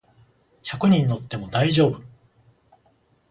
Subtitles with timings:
[0.63, 2.01] 百人乗っても大丈夫